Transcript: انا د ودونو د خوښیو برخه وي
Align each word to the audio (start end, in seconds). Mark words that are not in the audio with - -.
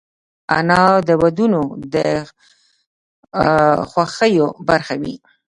انا 0.57 0.83
د 1.07 1.09
ودونو 1.21 1.63
د 1.93 1.95
خوښیو 3.91 4.47
برخه 4.67 4.95
وي 5.01 5.15